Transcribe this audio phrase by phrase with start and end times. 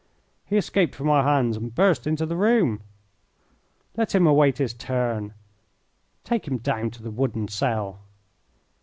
[0.47, 2.81] "He escaped from our hands and burst into the room."
[3.95, 5.35] "Let him await his turn.
[6.23, 7.99] Take him down to the wooden cell."